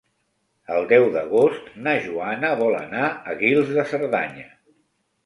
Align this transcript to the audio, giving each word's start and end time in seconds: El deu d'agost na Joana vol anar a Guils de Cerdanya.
El 0.75 0.85
deu 0.91 1.03
d'agost 1.15 1.67
na 1.87 1.93
Joana 2.05 2.49
vol 2.63 2.79
anar 2.79 3.11
a 3.11 3.37
Guils 3.43 3.71
de 3.77 3.85
Cerdanya. 3.93 4.49